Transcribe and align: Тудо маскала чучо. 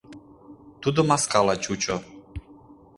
Тудо 0.81 0.99
маскала 1.09 1.55
чучо. 1.63 1.95